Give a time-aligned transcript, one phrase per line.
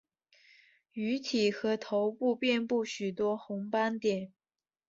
[0.93, 4.33] 鱼体和头部遍布许多红斑点。